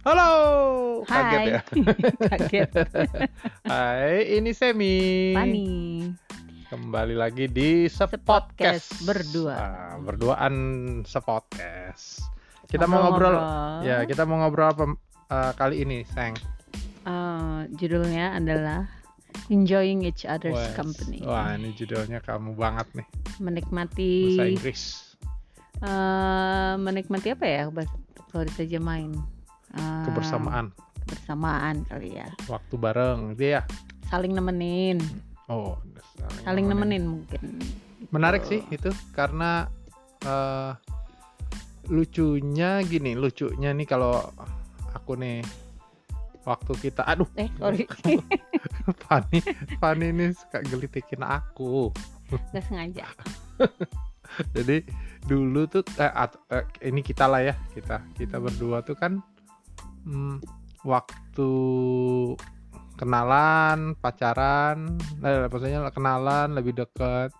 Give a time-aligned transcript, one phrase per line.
[0.00, 0.30] Halo.
[1.04, 1.52] Kaget Hai.
[1.52, 1.60] ya.
[2.32, 2.70] Kaget.
[3.68, 4.96] Hai, ini Semi.
[5.36, 5.68] Fani.
[6.72, 8.24] Kembali lagi di Sepodcast.
[8.24, 9.54] Sepodcast berdua.
[9.60, 10.54] Ah, berduaan
[11.04, 12.24] Sepodcast.
[12.64, 13.36] Kita mau ngobrol.
[13.36, 13.84] Ngobrol-ngobrol.
[13.84, 14.84] Ya, kita mau ngobrol apa
[15.28, 16.32] eh, kali ini, Seng?
[17.04, 18.88] Eh, judulnya adalah
[19.52, 20.72] Enjoying Each Other's Wes.
[20.80, 21.20] Company.
[21.28, 23.06] Wah, ini judulnya kamu banget nih.
[23.36, 24.82] Menikmati Bahasa Inggris.
[25.84, 27.68] eh, menikmati apa ya
[28.32, 29.39] kalau diterjemahin?
[29.70, 32.26] Eh, Kebersamaan, Kebersamaan kali ya.
[32.46, 33.62] waktu bareng, gitu ya.
[34.06, 34.98] Saling nemenin,
[35.46, 35.78] Oh,
[36.42, 37.58] saling nemenin mungkin.
[38.10, 38.58] Menarik Gitu.
[38.58, 39.70] sih itu karena
[40.20, 40.72] eh,
[41.86, 44.30] lucunya gini, lucunya nih kalau
[44.90, 45.42] aku nih
[46.42, 47.86] waktu kita aduh Eh, sorry.
[49.02, 49.38] Fani
[49.76, 51.90] Fani ini suka gelitikin aku.
[52.50, 53.06] Gak sengaja.
[54.54, 54.86] Jadi
[55.22, 59.18] dulu tuh eh, at- eh, ini kita lah ya, kita kita berdua tuh kan
[60.04, 60.40] hmm,
[60.84, 61.52] waktu
[63.00, 67.32] kenalan, pacaran, eh, maksudnya kenalan lebih deket.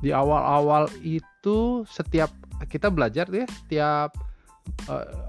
[0.00, 2.32] Di awal-awal itu setiap
[2.72, 4.16] kita belajar ya, setiap
[4.88, 5.28] eh,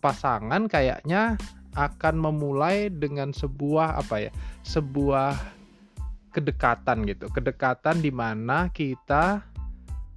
[0.00, 1.36] pasangan kayaknya
[1.76, 4.32] akan memulai dengan sebuah apa ya,
[4.64, 5.36] sebuah
[6.32, 9.44] kedekatan gitu, kedekatan di mana kita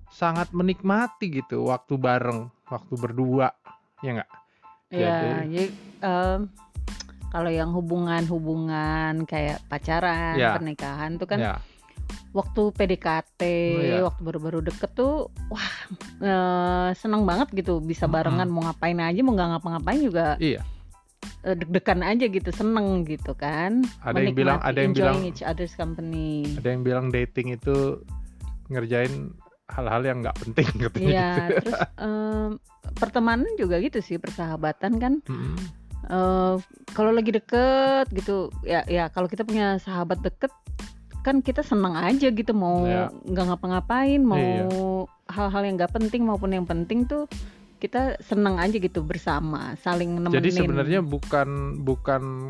[0.07, 3.51] sangat menikmati gitu waktu bareng, waktu berdua,
[3.99, 4.38] ya nggak?
[4.89, 5.65] Ya, Jadi- jadi
[6.01, 6.39] em,
[7.29, 10.57] kalau yang hubungan-hubungan kayak pacaran, Ya.
[10.57, 11.53] pernikahan tuh kan Ya,
[12.33, 14.01] waktu PDKT, Oh, iya.
[14.01, 15.69] waktu baru-baru deket tuh, wah
[16.25, 20.65] eh, seneng banget gitu bisa barengan mau ngapain aja, mau nggak ngapa-ngapain juga iya.
[21.45, 23.85] eh, deg-degan aja gitu, seneng gitu kan.
[24.01, 26.49] Ada yang bilang, ada yang bilang, each other's company.
[26.57, 28.01] ada yang bilang dating itu
[28.73, 29.37] ngerjain
[29.69, 31.07] hal-hal yang nggak penting katanya.
[31.07, 31.55] Iya, gitu.
[31.63, 32.49] terus em,
[32.95, 35.13] pertemanan juga gitu sih, persahabatan kan.
[35.25, 35.57] Mm-mm.
[36.09, 36.55] eh
[36.89, 40.49] kalau lagi deket gitu ya ya kalau kita punya sahabat deket
[41.21, 43.13] kan kita senang aja gitu mau Iya.
[43.27, 44.65] nggak ngapa-ngapain mau Iya.
[45.29, 47.29] hal-hal yang nggak penting maupun yang penting tuh
[47.77, 52.49] kita senang aja gitu bersama saling nemenin Jadi sebenarnya bukan bukan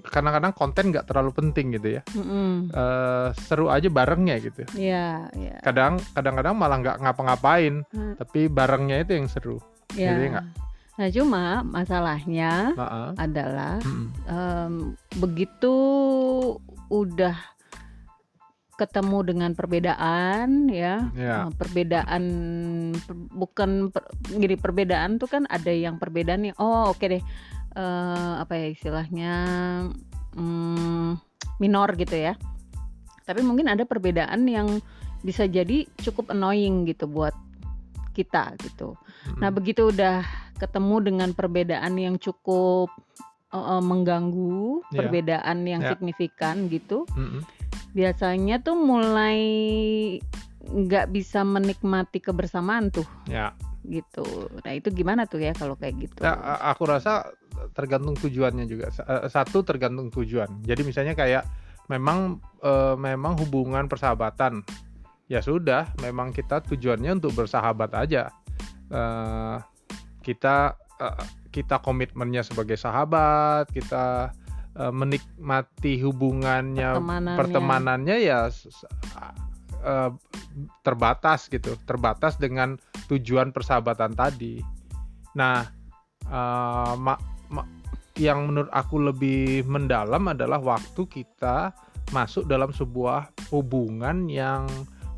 [0.00, 2.02] kadang-kadang konten nggak terlalu penting gitu ya.
[2.12, 2.70] Mm-mm.
[2.70, 4.64] Eh, seru aja barengnya gitu.
[4.72, 8.16] ya ya Kadang kadang-kadang malah nggak ngapa-ngapain, Hmm.
[8.16, 9.60] tapi barengnya itu yang seru.
[9.92, 10.46] ya Jadi nggak?
[10.92, 13.08] nah cuma masalahnya Heeh.
[13.18, 14.08] adalah Mm-mm.
[14.24, 14.74] em,
[15.16, 15.74] begitu
[16.88, 17.32] udah
[18.72, 21.46] ketemu dengan perbedaan ya Ya.
[21.46, 22.22] Uh, perbedaan
[22.98, 27.22] per- bukan per, gini perbedaan tuh kan ada yang perbedaan nih oh oke deh
[27.72, 29.34] Eh, apa ya istilahnya
[30.36, 31.16] hmm,
[31.56, 32.36] minor gitu ya
[33.24, 34.68] tapi mungkin ada perbedaan yang
[35.24, 37.32] bisa jadi cukup annoying gitu buat
[38.12, 38.92] kita gitu
[39.40, 40.20] nah begitu udah
[40.60, 42.92] ketemu dengan perbedaan yang cukup
[43.48, 44.98] eh, eh, mengganggu Iya.
[45.00, 45.96] perbedaan yang Ya.
[45.96, 47.40] signifikan gitu Mm-mm.
[47.96, 49.40] biasanya tuh mulai
[50.62, 53.56] nggak bisa menikmati kebersamaan tuh Ya.
[53.82, 54.24] Gitu.
[54.62, 56.22] Nah itu gimana tuh ya kalau kayak gitu?
[56.22, 57.26] Ya, a- aku rasa
[57.74, 58.88] tergantung tujuannya juga.
[58.94, 60.62] Eh, Satu tergantung tujuan.
[60.62, 61.42] Jadi misalnya kayak
[61.90, 64.62] memang eh, memang hubungan persahabatan.
[65.26, 68.30] Ya sudah, memang kita tujuannya untuk bersahabat aja.
[68.92, 69.56] Eh,
[70.22, 71.16] kita eh,
[71.50, 74.32] kita komitmennya sebagai sahabat, kita
[74.72, 77.36] menikmati hubungannya Pertemanannya.
[77.36, 78.48] pertemanannya ya
[79.82, 80.10] eh,
[80.86, 82.78] terbatas gitu, terbatas dengan
[83.10, 84.62] tujuan persahabatan tadi.
[85.34, 85.66] Nah,
[86.26, 87.68] eh, ma- ma-
[88.16, 91.72] yang menurut aku lebih mendalam adalah waktu kita
[92.12, 94.68] masuk dalam sebuah hubungan yang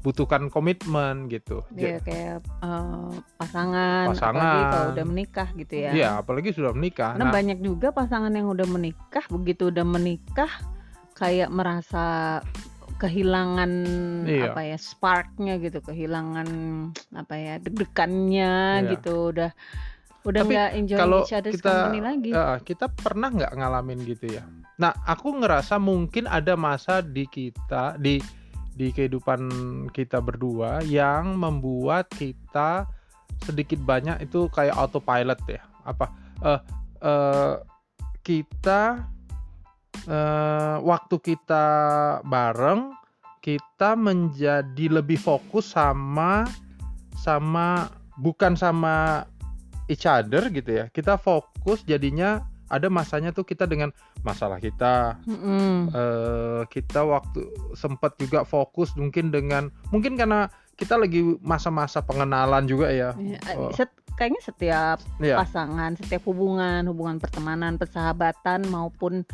[0.05, 1.65] butuhkan komitmen gitu.
[1.73, 4.37] Dia kayak eh, pasangan, Pasangan.
[4.37, 5.91] apalagi kalau udah menikah gitu ya.
[5.97, 7.17] Iya, apalagi sudah menikah.
[7.17, 10.53] Karena Nah, banyak juga pasangan yang udah menikah, begitu udah menikah
[11.17, 12.39] kayak merasa
[12.97, 13.71] kehilangan
[14.25, 14.51] Iya.
[14.51, 16.49] apa ya sparknya gitu, kehilangan
[17.13, 18.91] apa ya deg-degannya Iya.
[18.97, 19.51] gitu, udah
[20.25, 22.31] udah nggak enjoy kalau each other's kita- company lagi.
[22.33, 24.43] eh, kita pernah nggak ngalamin gitu ya?
[24.75, 28.19] Nah, aku ngerasa mungkin ada masa di kita di
[28.73, 29.41] di kehidupan
[29.93, 32.89] kita berdua yang membuat kita
[33.45, 35.63] sedikit banyak itu kayak autopilot ya.
[35.85, 36.09] Apa
[36.41, 36.61] eh
[36.99, 37.55] eh,
[38.25, 39.05] kita
[40.05, 41.67] eh, waktu kita
[42.23, 42.93] bareng
[43.41, 46.49] kita menjadi lebih fokus sama
[47.15, 49.25] sama bukan sama
[49.87, 50.85] each other gitu ya.
[50.89, 52.41] Kita fokus jadinya
[52.73, 53.93] ada masanya tuh kita dengan
[54.25, 55.93] masalah kita Mm-mm.
[55.93, 57.45] eh kita waktu
[57.77, 63.69] sempat juga fokus mungkin dengan mungkin karena kita lagi masa-masa pengenalan juga ya Ya, Oh.
[63.77, 65.37] set- kayaknya setiap Iya.
[65.39, 69.29] pasangan, setiap hubungan, hubungan pertemanan, persahabatan maupun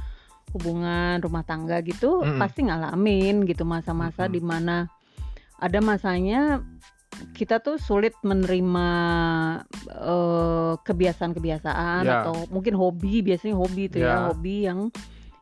[0.52, 2.38] hubungan rumah tangga gitu Mm-mm.
[2.38, 4.34] pasti ngalamin gitu masa-masa Mm-mm.
[4.34, 4.76] di mana
[5.60, 6.62] ada masanya
[7.36, 8.88] kita tuh sulit menerima
[9.90, 12.24] eh, kebiasaan-kebiasaan Ya.
[12.24, 14.16] atau mungkin hobi biasanya hobi itu ya Ya.
[14.32, 14.80] hobi yang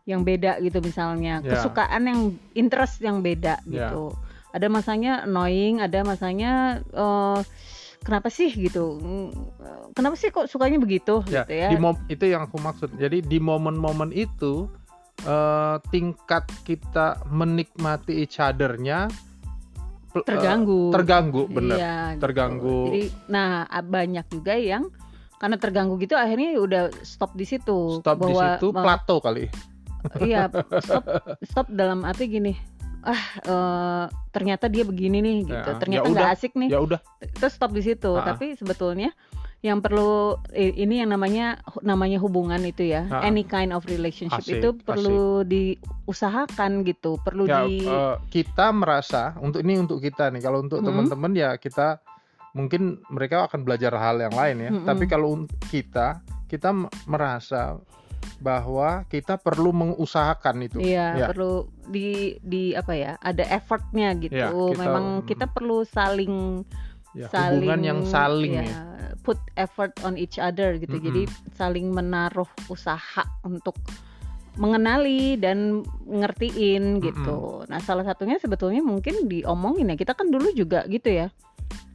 [0.09, 1.53] yang beda gitu misalnya Ya.
[1.55, 2.21] kesukaan yang
[2.57, 3.93] interest yang beda Ya.
[3.93, 4.11] gitu
[4.49, 7.41] ada masanya annoying ada masanya eh,
[8.01, 9.29] kenapa sih gitu Mm,
[9.93, 12.95] kenapa sih kok sukanya begitu Ya, gitu ya di mom itu yang aku maksud.
[12.97, 14.67] Jadi di momen-momen itu
[15.21, 19.09] eh, tingkat kita menikmati each other-nya
[20.13, 21.77] eh, terganggu terganggu, bener.
[21.77, 22.21] Iya, gitu.
[22.23, 22.79] Terganggu.
[22.91, 24.89] jadi nah banyak juga yang
[25.39, 29.47] karena terganggu gitu akhirnya udah stop di situ Stop di bahwa situ bahwa- plato kali.
[30.27, 30.47] iya
[30.79, 31.05] stop
[31.43, 32.55] stop dalam arti gini
[32.99, 36.99] ah eh, ternyata dia begini nih gitu Ya, ternyata ya nggak asik nih Ya udah,
[37.39, 38.27] terus stop di situ Ah.
[38.27, 39.15] tapi sebetulnya
[39.59, 43.27] yang perlu ini yang namanya namanya hubungan itu ya Ah.
[43.27, 49.35] any kind of relationship Asik, itu perlu diusahakan gitu perlu ya di eh, kita merasa
[49.39, 50.39] untuk ini untuk kita nih.
[50.39, 50.87] Kalau untuk Hmm.
[50.87, 51.99] teman-teman ya kita
[52.55, 54.71] mungkin mereka akan belajar hal yang lain ya.
[54.71, 54.87] Mm-mm.
[54.87, 56.71] Tapi kalau kita kita
[57.05, 57.77] merasa
[58.39, 60.79] bahwa kita perlu mengusahakan itu.
[60.79, 61.27] Iya, Ya.
[61.27, 63.19] perlu di di apa ya?
[63.19, 64.39] Ada effortnya gitu.
[64.39, 66.63] Ya, kita- Memang kita perlu saling
[67.19, 68.79] Ya, saling hubungan yang saling ya, ya.
[69.21, 70.95] put effort on each other gitu.
[70.95, 71.05] Mm-mm.
[71.05, 71.23] Jadi
[71.53, 73.75] saling menaruh usaha untuk
[74.55, 77.63] mengenali dan ngertiin gitu.
[77.67, 79.97] Nah, salah satunya sebetulnya mungkin diomongin ya.
[79.97, 81.31] Kita kan dulu juga gitu ya.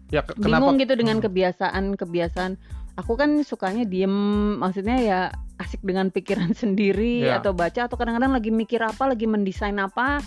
[0.09, 1.25] Ya ke- Bingung kenapa gitu dengan Hmm.
[1.25, 2.51] kebiasaan-kebiasaan.
[2.93, 4.13] Aku kan sukanya diem,
[4.55, 5.19] maksudnya ya
[5.57, 7.41] asik dengan pikiran sendiri Ya.
[7.41, 10.21] atau baca atau kadang-kadang lagi mikir apa, lagi mendesain apa,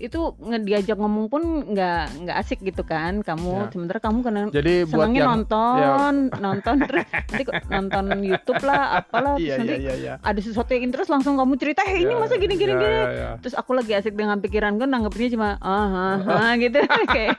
[0.00, 0.32] itu
[0.64, 3.52] diajak ngomong pun nggak nggak asik gitu kan kamu.
[3.52, 3.70] Ya.
[3.70, 9.36] Sementara kamu kadang Jadi buat senangnya yang nonton, nonton terus nanti nonton YouTube lah, apalah
[9.36, 10.14] terus iya nanti iya iya iya.
[10.24, 12.96] ada sesuatu yang interest langsung kamu cerita, eh ini Ya, masa gini gini ya, gini.
[12.96, 13.30] ya, ya.
[13.44, 16.80] Terus aku lagi asik dengan pikiran gue nanggepnya cuma ah ah, ah gitu
[17.14, 17.36] kayak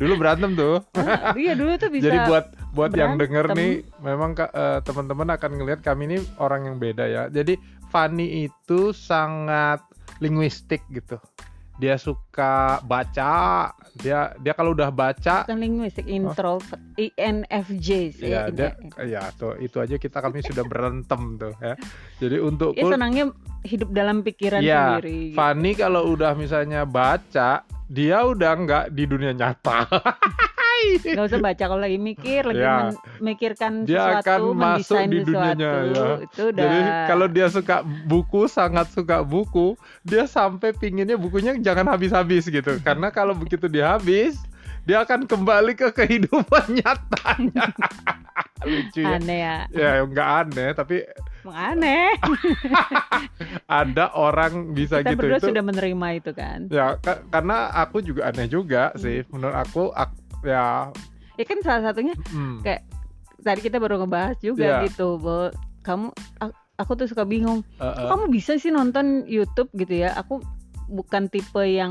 [0.00, 0.80] Dulu berantem tuh.
[0.98, 3.20] ah, iya dulu tuh bisa Jadi buat buat yang berantem.
[3.28, 7.22] denger nih, memang eh, teman-teman akan ngelihat kami ini orang yang beda ya.
[7.28, 7.60] Jadi
[7.92, 9.84] Fanny itu sangat
[10.18, 11.20] linguistik gitu.
[11.80, 13.70] Dia suka baca.
[14.00, 18.56] Dia dia kalau udah baca bukan linguistik introvert INFJ sih ya ini.
[18.56, 18.70] dia
[19.04, 21.76] ya tuh itu aja kita kami sudah berantem tuh ya.
[22.16, 28.18] Jadi untuk ya senangnya hidup dalam pikiran Iya, sendiri Fanny kalau udah misalnya baca, dia
[28.24, 29.86] udah nggak di dunia nyata.
[31.04, 32.74] nggak usah baca kalau lagi mikir lagi Ya.
[32.84, 36.06] men- memikirkan Dia sesuatu akan masuk di sesuatu dunianya, ya.
[36.20, 41.88] itu udah Jadi kalau dia suka buku, sangat suka buku, dia sampai pinginnya bukunya jangan
[41.88, 42.78] habis-habis gitu.
[42.80, 44.36] Karena kalau begitu dia habis,
[44.82, 47.66] dia akan kembali ke kehidupan nyatanya.
[48.62, 49.18] Lucu ya.
[49.18, 51.02] aneh ya Ya nggak aneh, tapi
[51.44, 52.14] aneh
[53.68, 55.46] ada orang bisa kita gitu berdua itu.
[55.50, 59.26] sudah menerima itu kan Ya ka- karena aku juga aneh juga sih.
[59.28, 60.90] Menurut aku, ak- ya.
[61.34, 62.84] ya kan salah satunya hmm, Kayak-
[63.38, 64.86] tadi kita baru ngebahas juga Iya.
[64.86, 65.50] gitu bahwa
[65.82, 66.06] kamu
[66.72, 70.38] aku tuh suka bingung Kok eh, kamu bisa sih nonton YouTube gitu ya aku
[70.86, 71.90] bukan tipe yang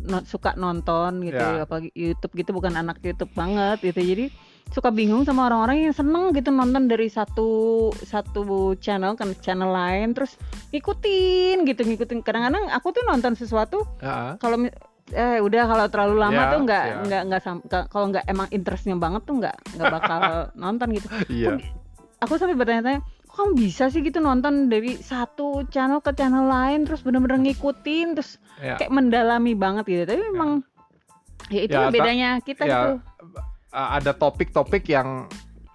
[0.00, 1.58] no- suka nonton gitu Ya.
[1.58, 1.62] ya.
[1.62, 4.26] apalagi YouTube gitu bukan anak YouTube banget gitu jadi
[4.72, 7.46] suka bingung sama orang-orang yang seneng gitu nonton dari satu
[7.92, 8.42] satu
[8.78, 10.34] channel ke channel lain terus
[10.72, 14.72] ngikutin gitu ngikutin kadang-kadang aku tuh nonton sesuatu eh, kalau mi-
[15.12, 16.94] eh udah kalau terlalu lama Ya, tuh nggak ya.
[17.02, 20.20] nggak nggak nggak- kalau nggak emang interestnya banget tuh nggak nggak bakal
[20.62, 21.60] nonton gitu iya.
[22.18, 26.84] aku sampai bertanya-tanya kok kamu bisa sih gitu nonton dari satu channel ke channel lain
[26.84, 28.76] terus bener-bener ngikutin terus Ya.
[28.76, 30.62] kayak mendalami banget gitu tapi memang
[31.48, 32.90] ya itu Ya, ta- bedanya kita ya, gitu
[33.70, 35.26] ada topik-topik yang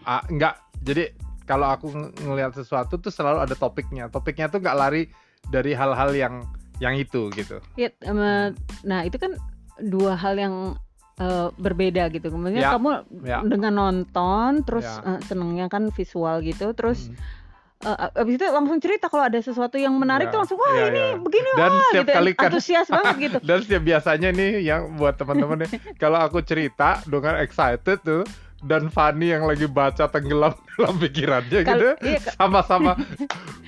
[0.04, 1.12] uh, enggak jadi
[1.44, 5.10] kalau aku ng- ngelihat sesuatu tuh selalu ada topiknya topiknya tuh nggak lari
[5.46, 6.46] dari hal-hal yang
[6.78, 8.54] yang itu gitu Ya, em,
[8.84, 9.34] nah itu kan
[9.80, 10.56] dua hal yang
[11.18, 12.90] eh, berbeda gitu kemudian Ya, kamu
[13.22, 13.42] ya.
[13.42, 15.18] dengan nonton terus Ya.
[15.18, 17.90] eh, senengnya kan visual gitu terus Hmm.
[17.90, 20.86] eh, abis itu langsung cerita kalau ada sesuatu yang menarik Ya, tuh langsung wah ya,
[20.88, 21.18] ini ya.
[21.18, 24.82] begini dan wah setiap gitu kali kan antusias banget gitu dan setiap biasanya nih yang
[24.94, 25.70] buat teman-teman nih
[26.02, 28.22] kalau aku cerita dengan excited tuh
[28.60, 32.98] dan Fanny yang lagi baca tenggelam dalam pikirannya Kal- gitu iya, ka- sama-sama.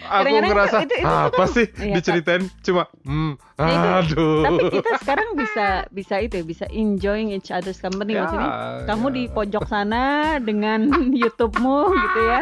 [0.09, 2.43] Aku ngerasa itu- itu- itu apa kan- sih iya, diceritain?
[2.61, 3.69] Cuma hmm Nah,
[4.01, 4.41] itu- aduh.
[4.41, 8.15] Tapi kita sekarang bisa bisa itu ya, bisa enjoying each other's company.
[8.15, 8.49] Ya, maksudnya
[8.87, 9.13] kamu ya.
[9.13, 10.03] di pojok sana
[10.39, 10.89] dengan
[11.21, 12.41] YouTube-mu gitu ya.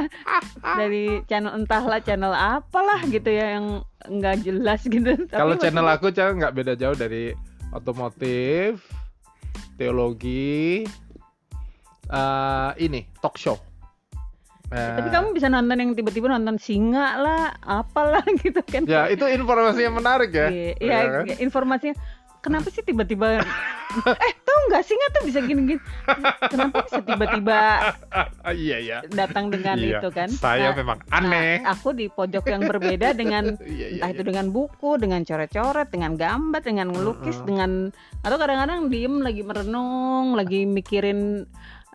[0.64, 5.28] Dari channel entahlah channel apalah gitu ya yang nggak jelas gitu.
[5.28, 7.34] Kalau channel aku cah nggak beda jauh dari
[7.74, 8.80] otomotif,
[9.76, 10.86] teologi,
[12.08, 13.58] eh ini talk show.
[14.68, 18.84] Nah, Tapi kamu bisa nonton yang tiba-tiba nonton singa lah, apalah gitu kan.
[18.84, 20.52] ya itu informasi yang menarik ya.
[20.52, 21.26] Iya, Iya iya, kan?
[21.40, 21.96] informasinya
[22.38, 23.40] kenapa sih tiba-tiba
[24.28, 25.80] eh tahu nggak singa tuh bisa gini-gini
[26.48, 27.60] kenapa bisa tiba-tiba
[28.52, 28.98] iya ya.
[29.10, 31.64] datang dengan Iya, itu kan Saya Nah, memang nah, aneh.
[31.64, 34.30] aku di pojok yang berbeda dengan Iya, iya, entah itu iya.
[34.30, 37.48] dengan buku dengan coret-coret dengan gambar dengan ngelukis Mm-mm.
[37.48, 37.72] dengan
[38.20, 41.48] atau kadang-kadang diem lagi merenung lagi mikirin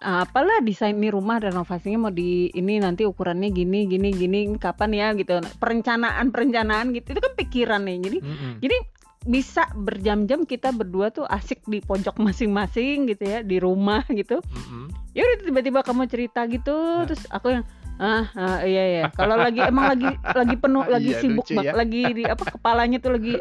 [0.02, 5.06] apalah desain ini rumah renovasinya mau di ini nanti ukurannya gini gini gini kapan ya
[5.14, 8.52] gitu perencanaan perencanaan gitu itu kan pikiran nih jadi Mm-mm.
[8.58, 8.76] jadi
[9.22, 14.90] bisa berjam-jam kita berdua tuh asik di pojok masing-masing gitu ya di rumah gitu Mm-mm.
[15.14, 17.06] ya udah tiba-tiba kamu cerita gitu Nah.
[17.06, 17.64] terus aku yang
[17.96, 21.70] ah, ah, iya iya kalau lagi emang lagi lagi penuh lagi Iya, sibuk ya.
[21.70, 23.38] lagi di apa kepalanya tuh lagi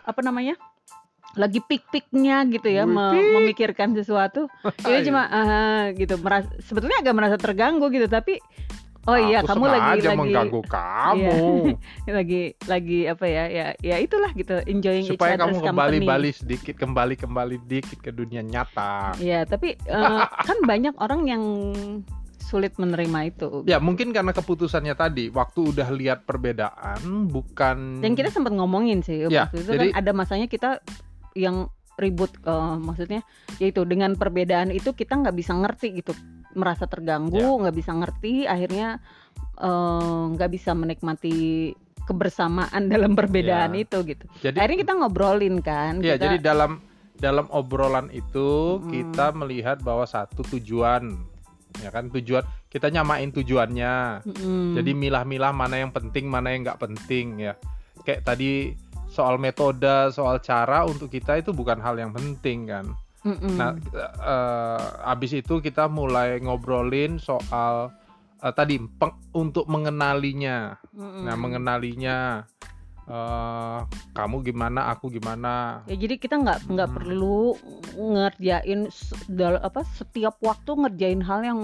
[0.00, 0.54] apa namanya
[1.32, 3.30] lagi pik-piknya gitu ya Wih, me- pik.
[3.32, 4.50] memikirkan sesuatu
[4.82, 5.06] ini Iya.
[5.06, 8.42] cuma ah, gitu meras sebetulnya agak merasa terganggu gitu tapi
[9.02, 11.38] oh iya Aku kamu lagi lagi mengganggu kamu
[12.18, 16.74] lagi lagi apa ya ya ya itulah gitu enjoying supaya each kamu kembali balik sedikit
[16.76, 19.16] kembali kembali dikit ke dunia nyata.
[19.16, 21.42] Ya, tapi eh, kan banyak orang yang
[22.40, 23.62] sulit menerima itu.
[23.64, 29.24] Ya mungkin karena keputusannya tadi waktu udah lihat perbedaan bukan Dan kita sempat ngomongin sih,
[29.24, 30.82] Ya, waktu itu jadi- kan ada masanya kita
[31.34, 33.20] yang ribut, eh, maksudnya
[33.60, 36.16] yaitu dengan perbedaan itu kita nggak bisa ngerti gitu,
[36.56, 37.60] merasa terganggu, Ya.
[37.66, 38.98] nggak bisa ngerti, akhirnya
[39.60, 41.70] eh, nggak bisa menikmati
[42.08, 43.84] kebersamaan dalam perbedaan Ya.
[43.84, 44.24] itu gitu.
[44.40, 46.80] jadi Akhirnya kita ngobrolin kan, ya kita- jadi dalam
[47.20, 48.88] dalam obrolan itu Mm.
[48.88, 51.20] kita melihat bahwa satu tujuan
[51.84, 54.24] ya kan tujuan kita nyamain tujuannya.
[54.24, 54.74] Mm-mm.
[54.74, 57.54] Jadi milah-milah mana yang penting, mana yang nggak penting ya.
[58.02, 58.72] Kayak tadi
[59.10, 62.86] soal metode, soal cara untuk kita itu bukan hal yang penting kan.
[63.20, 63.58] Mm-mm.
[63.58, 63.76] Nah,
[64.16, 67.90] eh, abis itu kita mulai ngobrolin soal
[68.40, 70.78] eh, tadi peng- untuk mengenalinya.
[70.96, 71.26] Mm-mm.
[71.28, 72.16] Nah, mengenalinya
[73.04, 73.78] eh,
[74.14, 75.82] kamu gimana, aku gimana.
[75.84, 76.96] Ya jadi kita nggak nggak Hmm.
[76.96, 77.58] perlu
[77.98, 78.86] ngerjain
[79.26, 81.60] dal- apa setiap waktu ngerjain hal yang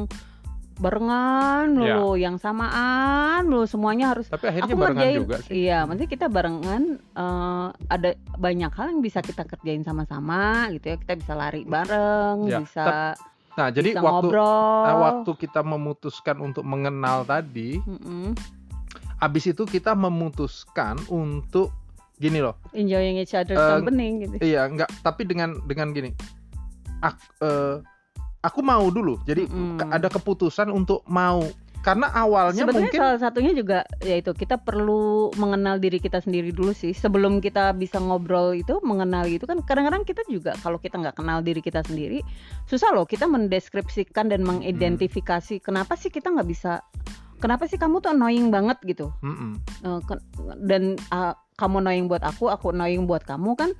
[0.76, 1.96] barengan Ya.
[1.96, 5.18] loh, yang samaan loh, semuanya harus Tapi akhirnya aku barengan ngerjain.
[5.18, 5.52] juga sih.
[5.62, 10.40] Iya, maksudnya kita barengan eh, ada banyak hal yang bisa kita kerjain sama-sama
[10.70, 10.96] gitu ya.
[10.96, 13.16] Kita bisa lari bareng, Ya, bisa
[13.54, 14.84] Nah, jadi bisa waktu ngobrol.
[14.84, 18.36] nah, waktu kita memutuskan untuk mengenal tadi, Mm-mm.
[19.18, 21.72] abis itu kita memutuskan untuk
[22.14, 22.56] gini loh.
[22.70, 24.34] enjoying each other's Eh, company gitu.
[24.42, 26.12] Iya, enggak, tapi dengan dengan gini.
[26.98, 27.80] Ak, eh,
[28.46, 29.18] aku mau dulu.
[29.22, 31.42] Jadi ke- ada keputusan untuk mau.
[31.82, 36.74] Karena awalnya Sebenarnya mungkin salah satunya juga yaitu kita perlu mengenal diri kita sendiri dulu
[36.74, 41.14] sih sebelum kita bisa ngobrol itu mengenal itu kan kadang-kadang kita juga kalau kita nggak
[41.14, 42.26] kenal diri kita sendiri
[42.66, 46.82] susah loh kita mendeskripsikan dan mengidentifikasi kenapa sih kita nggak bisa
[47.38, 49.54] kenapa sih kamu tuh annoying banget gitu Mm-mm.
[49.86, 50.26] Eh, ke-
[50.66, 53.70] dan uh, kamu annoying buat aku aku annoying buat kamu kan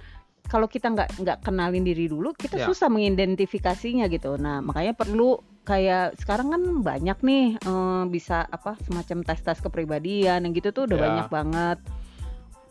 [0.47, 2.67] kalau kita nggak nggak kenalin diri dulu kita Ya.
[2.67, 9.23] susah mengidentifikasinya gitu nah makanya perlu kayak sekarang kan banyak nih eh, bisa apa semacam
[9.23, 11.05] tes tes kepribadian yang gitu tuh udah Ya.
[11.05, 11.79] banyak banget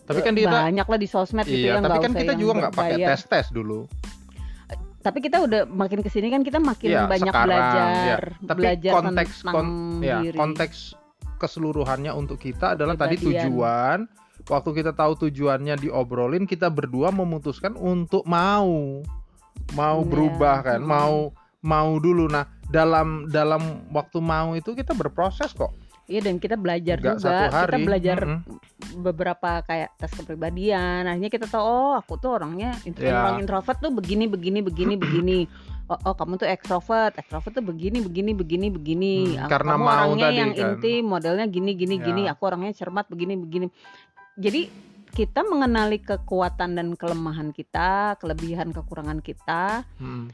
[0.06, 2.54] Tapi kan kita banyak lah di sosmed gitu iya, ya tapi kan kita yang juga
[2.62, 3.90] nggak pakai tes tes dulu.
[5.02, 8.42] tapi kita udah makin ke sini kan kita makin Iya, banyak sekarang, belajar ya.
[8.42, 10.78] Tapi belajar konteks tentang kon- ya, diri konteks
[11.36, 13.44] keseluruhannya untuk kita adalah tadi Kepribadian.
[13.46, 13.98] tujuan.
[14.46, 19.02] Waktu kita tahu tujuannya diobrolin, kita berdua memutuskan untuk mau
[19.74, 20.86] mau Iya, berubah kan, mm.
[20.86, 22.28] mau mau dulu.
[22.28, 25.74] Nah, dalam dalam waktu mau itu kita berproses kok.
[26.06, 27.66] Iya dan kita belajar Nggak juga satu hari.
[27.66, 29.02] kita belajar Mm-mm.
[29.02, 33.26] beberapa kayak tes kepribadian akhirnya kita tahu oh aku tuh orangnya intro- Ya.
[33.26, 35.50] orang introvert tuh begini begini begini begini
[35.88, 39.94] oh, oh kamu tuh ekstrovert ekstrovert tuh begini begini begini begini Hmm, karena kamu mau
[40.06, 40.62] orangnya tadi yang kan.
[40.78, 42.04] intim modelnya gini gini Ya.
[42.04, 43.66] gini aku orangnya cermat begini begini
[44.36, 44.68] jadi
[45.12, 50.28] kita mengenali kekuatan dan kelemahan kita kelebihan kekurangan kita Mm.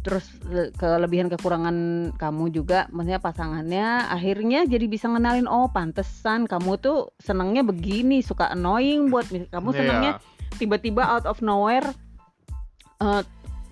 [0.00, 1.76] terus le- kelebihan kekurangan
[2.14, 8.48] kamu juga maksudnya pasangannya akhirnya jadi bisa ngenalin oh pantesan kamu tuh senangnya begini suka
[8.48, 9.78] annoying buat kamu Iya.
[9.78, 10.12] senangnya
[10.54, 11.88] tiba-tiba out of nowhere
[12.98, 13.22] eh,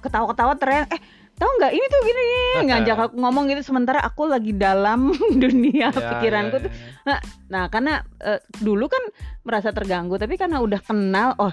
[0.00, 1.00] ketawa-ketawa teriak eh
[1.42, 5.11] tahu nggak ini tuh gini nih ngajak aku ngomong gitu sementara aku lagi dalam
[5.42, 6.70] dunia Ya, pikiranku ya, tuh
[7.02, 7.16] ya.
[7.50, 9.02] Nah, karena eh, dulu kan
[9.42, 11.50] merasa terganggu, tapi karena udah kenal, oh,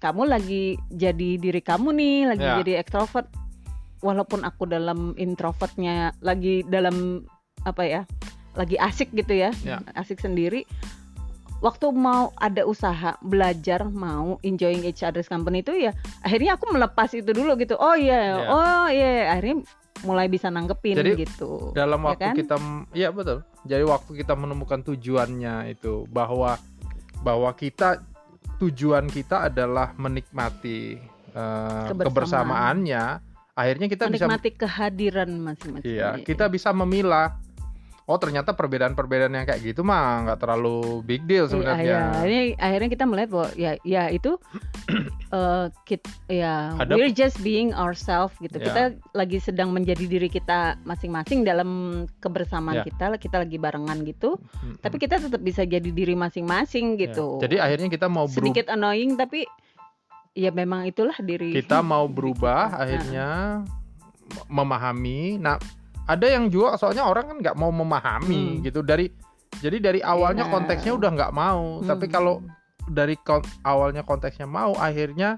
[0.00, 2.56] kamu lagi jadi diri kamu nih, lagi Ya.
[2.64, 3.28] jadi ekstrovert.
[4.00, 7.24] Walaupun aku dalam introvertnya lagi dalam
[7.64, 8.02] apa ya?
[8.56, 9.52] Lagi asik gitu ya.
[9.64, 9.84] Ya.
[9.92, 10.64] Asik sendiri.
[11.58, 17.10] Waktu mau ada usaha, belajar, mau enjoying each other's company itu ya akhirnya aku melepas
[17.10, 17.74] itu dulu gitu.
[17.76, 18.46] Oh iya, Ya.
[18.46, 19.64] oh iya, akhirnya
[20.04, 21.72] mulai bisa nanggepin Jadi, gitu.
[21.72, 22.34] dalam Ya waktu kan?
[22.36, 22.56] kita
[22.92, 26.60] iya betul jadi waktu kita menemukan tujuannya itu bahwa
[27.24, 28.04] bahwa kita
[28.56, 31.00] tujuan kita adalah menikmati
[31.32, 32.04] eh, Kebersamaan.
[32.04, 33.04] kebersamaannya
[33.52, 35.88] akhirnya kita bisa menikmati kehadiran masing-masing.
[35.88, 37.40] iya kita bisa memilah
[38.06, 42.02] oh ternyata perbedaan-perbedaan yang kayak gitu mah nggak terlalu big deal Iya, sebenarnya iya.
[42.22, 44.38] Ini akhirnya kita melihat bahwa ya ya itu
[45.34, 48.56] eh kit ya Ada- we're just being ourselves gitu.
[48.56, 48.64] Ya.
[48.64, 51.68] Kita lagi sedang menjadi diri kita masing-masing dalam
[52.18, 52.84] kebersamaan Ya.
[52.86, 54.38] kita, kita lagi barengan gitu.
[54.38, 54.78] Mm-mm.
[54.78, 57.10] Tapi kita tetap bisa jadi diri masing-masing Ya.
[57.10, 57.42] gitu.
[57.42, 59.42] jadi akhirnya kita mau berubah sedikit annoying tapi
[60.32, 62.78] ya memang itulah diri kita mau berubah kita.
[62.78, 63.28] akhirnya
[64.46, 65.56] memahami nah
[66.06, 68.62] ada yang juga soalnya orang kan nggak mau memahami Hmm.
[68.62, 69.10] gitu dari
[69.58, 70.52] jadi dari awalnya Iya.
[70.52, 71.86] konteksnya udah nggak mau Hmm.
[71.86, 72.42] tapi kalau
[72.86, 75.36] dari kon- awalnya konteksnya mau akhirnya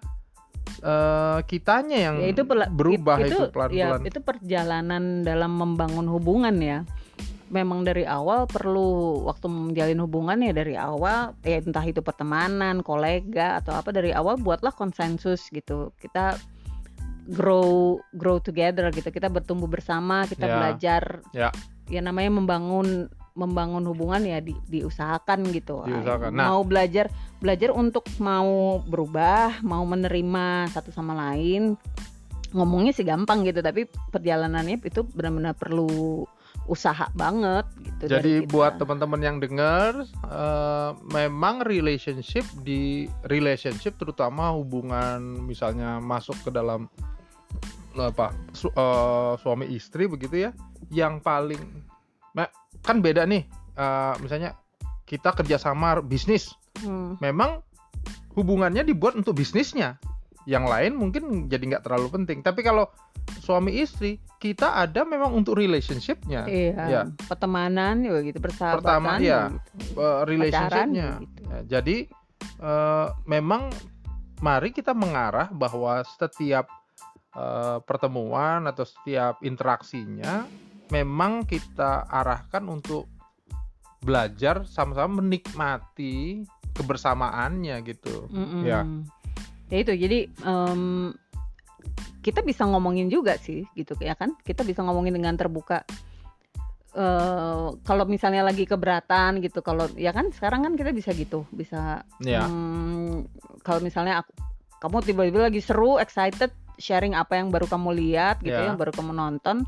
[0.79, 6.55] eh, kitanya yang ya itu berubah it- itu ya, pelan-pelan itu perjalanan dalam membangun hubungan
[6.61, 6.85] ya
[7.49, 13.57] memang dari awal perlu waktu menjalin hubungan ya dari awal ya entah itu pertemanan kolega
[13.57, 16.37] atau apa dari awal buatlah konsensus gitu kita
[17.29, 20.55] grow grow together gitu kita bertumbuh bersama kita Ya.
[20.57, 21.03] belajar
[21.37, 21.49] Ya.
[21.87, 26.35] ya namanya membangun membangun hubungan ya di, diusahakan gitu Diusahakan.
[26.35, 26.51] Nah.
[26.51, 27.07] mau belajar
[27.39, 31.79] belajar untuk mau berubah mau menerima satu sama lain
[32.51, 36.25] ngomongnya sih gampang gitu tapi perjalanannya itu benar-benar perlu
[36.69, 45.49] usaha banget gitu Jadi buat teman-teman yang dengar, eh, memang relationship di relationship terutama hubungan
[45.49, 46.93] misalnya masuk ke dalam
[47.99, 50.51] apa su- eh, suami istri begitu ya,
[50.95, 51.59] yang paling
[52.79, 53.43] kan beda nih,
[53.75, 54.55] eh, misalnya
[55.03, 57.19] kita kerjasama bisnis, Hmm.
[57.19, 57.59] memang
[58.39, 59.99] hubungannya dibuat untuk bisnisnya,
[60.47, 62.39] yang lain mungkin jadi nggak terlalu penting.
[62.41, 62.87] Tapi kalau
[63.43, 66.47] suami istri kita ada memang untuk relationshipnya.
[66.49, 67.03] iya ya.
[67.27, 69.53] pertemanan juga gitu persahabatan Pertama, iya.
[69.53, 70.01] gitu.
[70.01, 71.09] uh, relationshipnya.
[71.19, 71.41] Pacaran gitu.
[71.43, 71.97] Ya, jadi
[72.63, 73.75] uh, memang
[74.39, 76.71] mari kita mengarah bahwa setiap
[77.39, 80.43] uh, pertemuan atau setiap interaksinya
[80.91, 83.07] memang kita arahkan untuk
[84.03, 86.43] belajar sama-sama menikmati
[86.75, 88.27] kebersamaannya gitu.
[88.31, 88.63] Mm-mm.
[88.67, 88.87] Ya.
[89.69, 91.13] Ya itu jadi em,
[92.25, 95.85] kita bisa ngomongin juga sih gitu ya kan kita bisa ngomongin dengan terbuka
[96.97, 102.01] eh kalau misalnya lagi keberatan gitu kalau ya kan sekarang kan kita bisa gitu bisa
[102.25, 102.49] Ya.
[102.49, 103.29] hmm,
[103.61, 104.33] kalau misalnya aku
[104.81, 106.49] kamu tiba-tiba lagi seru excited
[106.79, 108.71] sharing apa yang baru kamu lihat gitu Ya.
[108.71, 109.67] yang baru kamu nonton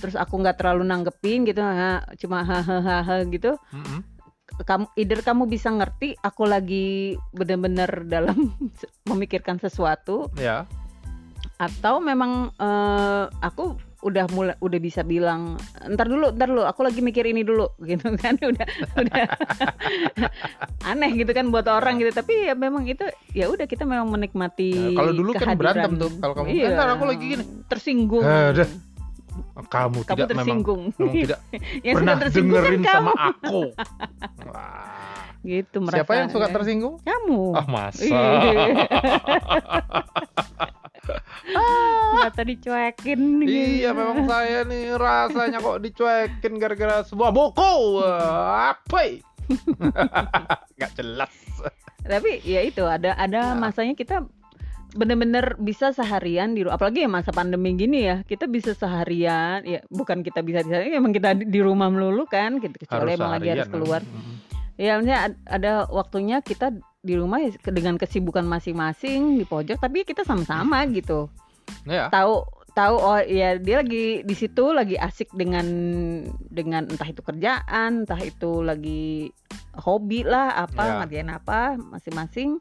[0.00, 4.00] terus aku nggak terlalu nanggepin gitu ha, cuma hahaha gitu Mm-mm.
[4.64, 8.52] kamu either kamu bisa ngerti aku lagi benar-benar dalam
[9.10, 10.64] memikirkan sesuatu Ya.
[11.56, 17.00] atau memang eh, aku udah mulai udah bisa bilang ntar dulu ntar dulu aku lagi
[17.00, 19.24] mikir ini dulu gitu kan udah udah
[20.90, 24.70] aneh gitu kan buat orang gitu tapi ya memang itu ya udah kita memang menikmati
[24.70, 25.58] Ya, kalau dulu kan kehadiran.
[25.58, 26.10] berantem tuh.
[26.16, 28.68] Kalau kamu, iya, "Ntar aku lagi gini." tersinggung Eh, dah.
[29.60, 31.38] Kamu, kamu tidak memang, tersinggung memang tidak
[31.86, 33.60] yang pernah tersinggung kan dengerin kamu sama aku.
[34.44, 35.26] Wah.
[35.40, 36.94] gitu Siapa yang suka merasa- tersinggung?
[37.00, 38.18] kamu Ah masa.
[42.08, 43.52] Mata dicuekin gitu.
[43.52, 47.74] iya memang saya nih rasanya kok dicuekin gara-gara sebuah buku.
[48.72, 48.98] Apa?
[49.04, 49.20] ya?
[50.76, 51.32] Gak jelas.
[52.04, 53.56] Tapi ya itu ada ada Ya.
[53.56, 54.24] masanya kita
[54.96, 59.84] bener-bener bisa seharian di ru- apalagi ya masa pandemi gini ya kita bisa seharian ya
[59.92, 63.52] bukan kita bisa di sana emang kita di, rumah melulu kan gitu kecuali emang lagi
[63.52, 64.34] harus keluar mm.
[64.80, 66.72] ya maksudnya ad- ada waktunya kita
[67.08, 71.32] di rumah ya dengan kesibukan masing-masing di pojok tapi kita sama-sama gitu
[71.84, 72.08] Ya.
[72.08, 75.66] tahu tahu oh ya dia lagi di situ lagi asik dengan
[76.48, 79.32] dengan entah itu kerjaan entah itu lagi
[79.74, 80.94] hobi lah apa Ya.
[81.02, 82.60] ngerjain apa masing-masing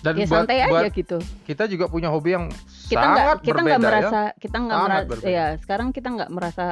[0.00, 2.46] Dan ya buat, santai aja buat gitu kita juga punya hobi yang
[2.88, 4.36] kita sangat nggak kita nggak berbeda merasa ya.
[4.38, 5.28] kita nggak merasa berbeda.
[5.28, 6.66] ya sekarang kita nggak merasa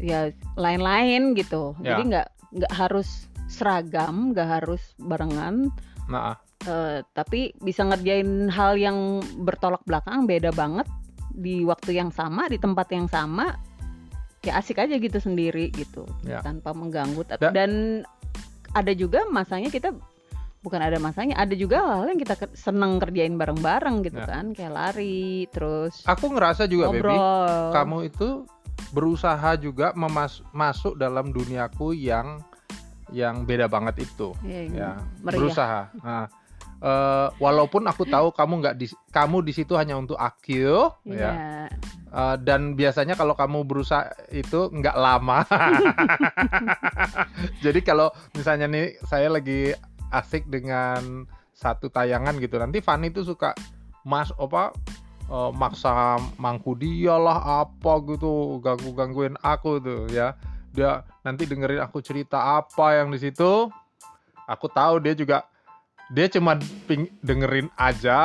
[0.00, 0.20] ya
[0.56, 1.94] lain-lain gitu Ya.
[1.94, 3.08] jadi nggak nggak harus
[3.52, 5.68] seragam nggak harus barengan.
[6.08, 10.88] Nah, eh, tapi bisa ngerjain hal yang bertolak belakang beda banget.
[11.32, 13.56] Di waktu yang sama di tempat yang sama
[14.42, 16.08] ya asik aja gitu sendiri gitu.
[16.24, 16.40] Ya.
[16.40, 17.22] tanpa mengganggu.
[17.28, 18.02] Da- dan
[18.72, 19.92] ada juga masanya kita
[20.62, 24.28] bukan ada masanya ada juga hal yang kita seneng kerjain bareng-bareng gitu Ya.
[24.28, 24.44] kan.
[24.52, 27.70] Kayak lari terus aku ngerasa juga baby ngobrol.
[27.74, 28.28] kamu itu
[28.92, 32.42] berusaha juga memas- masuk dalam duniaku yang
[33.12, 34.76] yang beda banget itu Iya, iya.
[34.76, 35.38] ya Meriah.
[35.38, 36.24] berusaha nah
[36.82, 41.30] eh, walaupun aku tahu kamu nggak di kamu di situ hanya untuk aku Iya.
[41.30, 41.32] ya
[42.12, 45.48] Uh, dan biasanya kalau kamu berusaha itu nggak lama.
[47.64, 49.72] Jadi kalau misalnya nih saya lagi
[50.12, 51.24] asik dengan
[51.56, 53.56] satu tayangan gitu, nanti Fanny itu suka
[54.04, 54.76] mas apa
[55.32, 60.34] uh, maksa mangku dia lah apa gitu ganggu gangguin aku tuh ya
[60.72, 63.68] dia nanti dengerin aku cerita apa yang di situ.
[64.48, 65.46] Aku tahu dia juga
[66.12, 68.20] dia cuma ping, dengerin aja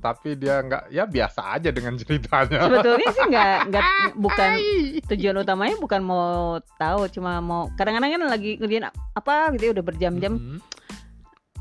[0.00, 2.64] tapi dia nggak ya biasa aja dengan ceritanya.
[2.64, 3.84] Sebetulnya sih nggak nggak
[4.24, 4.50] bukan
[5.10, 9.84] tujuan utamanya bukan mau tahu cuma mau kadang-kadang kan lagi ngerjain apa gitu ya udah
[9.84, 10.32] berjam-jam.
[10.36, 10.75] Mm -hmm.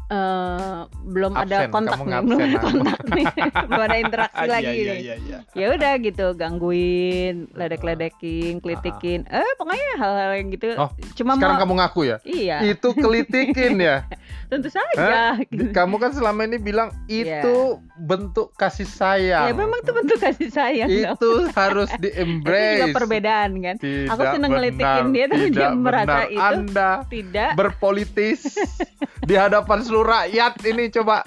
[0.06, 3.26] Uh, belum absen, ada kontak nih, belum ada kontak nih,
[3.66, 5.38] belum ada interaksi ah, lagi iya, iya, iya.
[5.58, 9.42] Ya udah gitu, gangguin, ledek-ledekin, kelitikin, uh.
[9.42, 10.78] eh pokoknya hal-hal yang gitu.
[10.78, 11.64] Oh, Cuma sekarang mau...
[11.66, 12.18] kamu ngaku ya?
[12.22, 12.58] Iya.
[12.70, 14.06] Itu kelitikin ya?
[14.52, 15.42] Tentu saja.
[15.42, 15.74] Gitu.
[15.74, 17.42] Kamu kan selama ini bilang iya.
[17.42, 18.06] itu yeah.
[18.06, 19.50] bentuk kasih sayang.
[19.50, 20.90] Ya memang itu bentuk kasih sayang.
[20.90, 22.62] Itu harus di embrace.
[22.62, 23.76] itu juga perbedaan kan.
[23.82, 28.54] Tidak Aku seneng ngelitikin dia tapi dia merasa itu Anda tidak berpolitis
[29.30, 31.24] di hadapan seluruh rakyat ini coba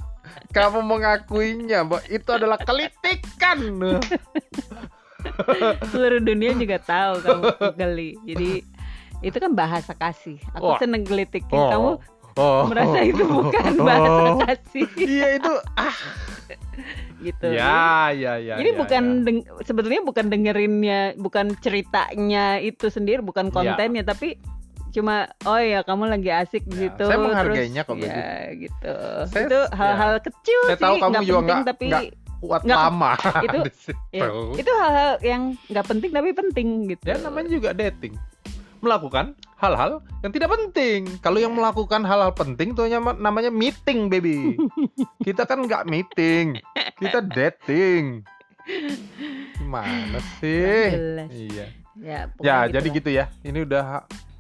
[0.52, 3.81] kamu mengakuinya bahwa itu adalah kelitikan.
[5.88, 7.44] seluruh dunia juga tahu kamu
[7.81, 8.11] geli.
[8.28, 8.61] Jadi
[9.24, 10.37] itu kan bahasa kasih.
[10.52, 11.72] Aku seneng gelitikin oh.
[11.72, 11.90] kamu.
[12.37, 12.68] Oh.
[12.68, 14.37] Merasa itu bukan bahasa oh.
[14.44, 14.85] kasih.
[15.00, 15.98] Iya itu ah
[17.24, 17.48] gitu.
[17.48, 18.61] Ya, ya, ya.
[18.61, 19.24] Ini ya, bukan ya.
[19.24, 23.54] Deng sebetulnya bukan dengerinnya, bukan ceritanya itu sendiri, bukan iya.
[23.57, 24.12] kontennya, ya.
[24.12, 24.37] tapi
[24.98, 28.94] cuma oh ya kamu lagi asik ya, gitu saya menghargainya kok ya gitu
[29.30, 30.20] saya, itu hal-hal ya.
[30.26, 32.02] kecil saya sih tahu kamu juga penting gak, tapi gak
[32.38, 33.12] kuat gak, lama
[33.46, 33.58] itu
[34.11, 34.26] ya,
[34.58, 38.14] itu hal-hal yang nggak penting tapi penting gitu ya namanya juga dating
[38.78, 41.00] melakukan hal-hal yang tidak penting.
[41.18, 42.87] Kalau yang melakukan hal-hal penting tuh
[43.18, 44.54] namanya meeting, baby.
[45.26, 46.58] kita kan nggak meeting,
[46.98, 48.22] kita dating.
[49.58, 50.94] Gimana sih?
[51.26, 51.66] Iya.
[51.98, 52.96] Ya, ya gitu jadi lah.
[53.02, 53.24] gitu ya.
[53.42, 53.87] Ini udah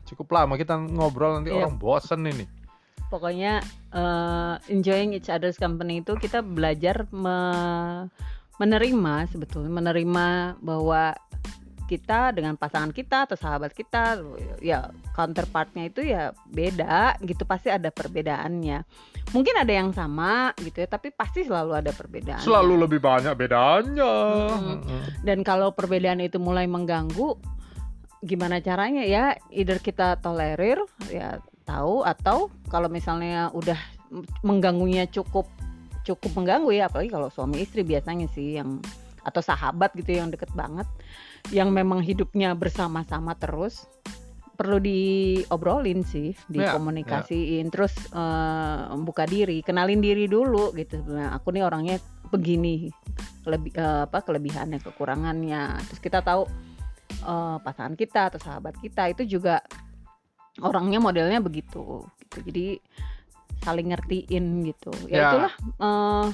[0.08, 1.64] cukup lama kita ngobrol nanti yeah.
[1.64, 2.48] orang bosen ini.
[3.08, 7.38] Pokoknya uh, enjoying each other's company itu kita belajar me
[8.58, 11.14] menerima sebetulnya menerima bahwa
[11.88, 14.20] kita dengan pasangan kita atau sahabat kita
[14.60, 18.84] ya counterpartnya itu ya beda gitu pasti ada perbedaannya.
[19.32, 24.14] Mungkin ada yang sama gitu ya tapi pasti selalu ada perbedaan selalu lebih banyak bedanya.
[24.52, 24.84] Hmm.
[25.24, 27.57] dan kalau perbedaan itu mulai mengganggu
[28.24, 33.78] gimana caranya ya either kita tolerir ya tahu atau kalau misalnya udah
[34.42, 35.46] mengganggunya cukup
[36.02, 38.80] cukup mengganggu ya apalagi kalau suami istri biasanya sih yang
[39.20, 40.88] atau sahabat gitu yang deket banget
[41.52, 43.84] yang memang hidupnya bersama-sama terus
[44.58, 47.68] perlu diobrolin sih ya, dikomunikasiin.
[47.68, 47.70] Ya.
[47.70, 50.98] terus uh, buka diri kenalin diri dulu gitu.
[51.06, 52.02] Nah, aku nih orangnya
[52.34, 52.90] begini
[53.46, 55.78] lebih uh, apa kelebihannya kekurangannya.
[55.86, 56.50] Terus kita tahu
[57.24, 59.62] uh, pasangan kita atau sahabat kita itu juga
[60.62, 62.36] orangnya modelnya begitu gitu.
[62.44, 62.66] Jadi
[63.64, 64.92] saling ngertiin gitu.
[65.10, 65.22] Ya, ya.
[65.30, 65.52] itulah
[65.82, 66.26] uh,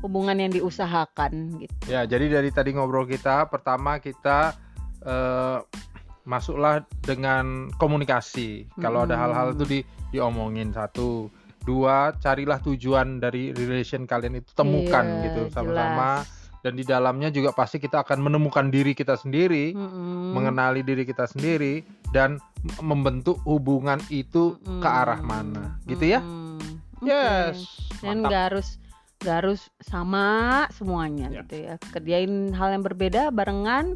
[0.00, 1.74] hubungan yang diusahakan gitu.
[1.90, 4.56] Ya jadi dari tadi ngobrol kita pertama kita
[5.04, 5.60] uh,
[6.26, 8.66] masuklah dengan komunikasi.
[8.80, 9.06] Kalau hmm.
[9.10, 10.74] ada hal-hal itu di diomongin.
[10.74, 11.30] Satu
[11.66, 16.22] dua carilah tujuan dari relation kalian itu temukan iya, gitu sama-sama
[16.66, 20.34] dan di dalamnya juga pasti kita akan menemukan diri kita sendiri, mm-hmm.
[20.34, 22.42] mengenali diri kita sendiri dan
[22.82, 24.82] membentuk hubungan itu mm-hmm.
[24.82, 26.18] ke arah mana, gitu ya?
[26.18, 27.06] Mm-hmm.
[27.06, 27.70] Yes.
[28.02, 28.82] Dan nggak harus
[29.22, 31.46] nggak harus sama semuanya yeah.
[31.46, 31.74] gitu ya.
[31.94, 33.94] Kerjain hal yang berbeda barengan.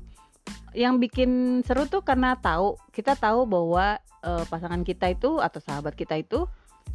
[0.70, 1.30] Yang bikin
[1.66, 6.46] seru tuh karena tahu kita tahu bahwa uh, pasangan kita itu atau sahabat kita itu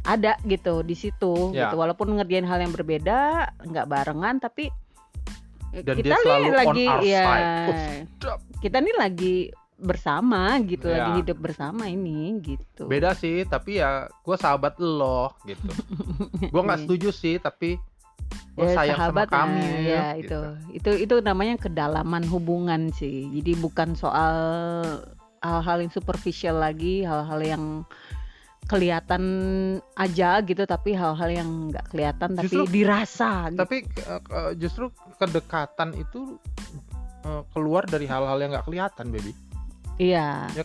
[0.08, 1.68] ada gitu di situ yeah.
[1.68, 4.72] gitu walaupun ngerjain hal yang berbeda nggak barengan tapi
[5.84, 8.06] dan kita dia selalu lagi, on our ya, side.
[8.64, 9.36] kita nih lagi
[9.76, 10.96] bersama gitu ya.
[10.96, 12.88] lagi hidup bersama ini gitu.
[12.88, 15.68] Beda sih tapi ya gue sahabat lo gitu.
[16.52, 17.76] Gue nggak setuju sih tapi
[18.56, 20.40] gue ya, sayang sahabat, sama kami nah, ya gitu.
[20.72, 20.80] itu.
[20.80, 23.28] Itu itu namanya kedalaman hubungan sih.
[23.28, 24.36] Jadi bukan soal
[25.44, 27.64] hal-hal yang superficial lagi hal-hal yang
[28.66, 29.22] kelihatan
[29.94, 33.58] aja gitu tapi hal-hal yang nggak kelihatan tapi justru, dirasa gitu.
[33.62, 33.76] tapi
[34.10, 34.84] uh, justru
[35.22, 36.38] kedekatan itu
[37.22, 39.32] uh, keluar dari hal-hal yang nggak kelihatan baby
[40.02, 40.64] iya ya,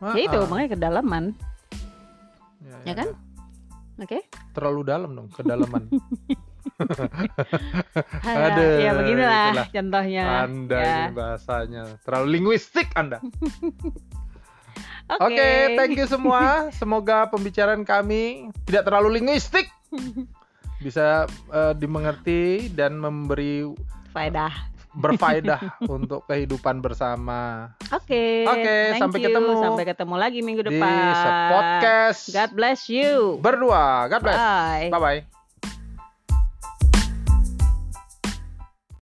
[0.00, 1.24] ah, ya itu makanya kedalaman
[2.64, 4.02] ya, ya, ya kan ya.
[4.02, 4.22] oke okay?
[4.56, 5.84] terlalu dalam dong kedalaman
[8.28, 9.66] Aduh, ya beginilah itulah.
[9.72, 10.94] contohnya anda ya.
[10.94, 13.18] ini bahasanya terlalu linguistik anda
[15.08, 15.40] Oke, okay.
[15.40, 16.42] okay, thank you semua.
[16.80, 19.72] Semoga pembicaraan kami tidak terlalu linguistik.
[20.84, 23.66] Bisa uh, dimengerti dan memberi
[24.12, 24.52] faedah
[24.98, 25.60] berfaedah
[25.96, 27.72] untuk kehidupan bersama.
[27.92, 28.44] Oke.
[28.44, 29.26] Oke, thank sampai you.
[29.30, 31.48] ketemu Sampai ketemu lagi minggu Di depan.
[31.52, 33.40] podcast God bless you.
[33.40, 34.12] berdua.
[34.12, 34.36] God bless.
[34.36, 34.88] Bye.
[34.92, 35.37] Bye bye.